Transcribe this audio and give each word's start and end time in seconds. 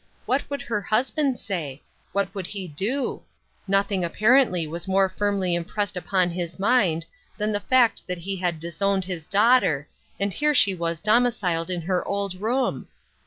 What 0.25 0.49
would 0.49 0.63
her 0.63 0.81
husband 0.81 1.37
say? 1.37 1.83
What 2.11 2.33
would 2.33 2.47
he 2.47 2.67
do? 2.67 3.21
Nothing 3.67 4.03
apparently 4.03 4.65
was 4.65 4.87
more 4.87 5.07
firmly 5.07 5.53
impressed 5.53 5.95
upon 5.95 6.31
his 6.31 6.57
mind 6.57 7.05
than 7.37 7.51
the 7.51 7.59
fact 7.59 8.07
that 8.07 8.17
he 8.17 8.37
had 8.37 8.59
disowned 8.59 9.05
his 9.05 9.27
daughter, 9.27 9.87
and 10.19 10.33
here 10.33 10.55
she 10.55 10.73
was 10.73 10.99
domiciled 10.99 11.69
in 11.69 11.81
her 11.83 12.03
old 12.07 12.33
room 12.41 12.87